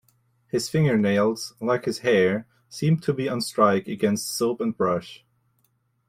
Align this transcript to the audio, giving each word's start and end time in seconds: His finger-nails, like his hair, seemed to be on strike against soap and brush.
His 0.47 0.67
finger-nails, 0.67 1.53
like 1.59 1.85
his 1.85 1.99
hair, 1.99 2.47
seemed 2.69 3.03
to 3.03 3.13
be 3.13 3.29
on 3.29 3.39
strike 3.39 3.87
against 3.87 4.31
soap 4.31 4.59
and 4.59 4.75
brush. 4.75 5.23